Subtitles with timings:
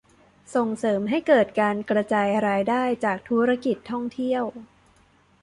[0.55, 4.43] ส่งเสริมให้เกิดการกระจายรายได้จากธุรกิจท่องเที่ยว